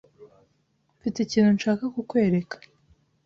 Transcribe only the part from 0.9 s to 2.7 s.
Mfite ikintu nshaka kukwereka.